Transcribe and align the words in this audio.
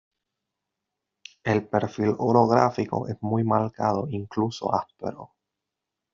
El 1.43 1.63
perfil 1.67 2.15
orográfico 2.17 3.07
es 3.07 3.21
muy 3.21 3.43
marcado, 3.43 4.07
incluso 4.09 4.73
áspero. 4.73 5.33